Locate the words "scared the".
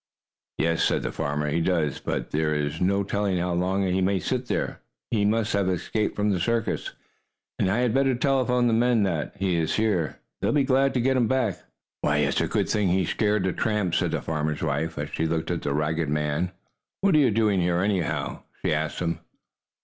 13.05-13.53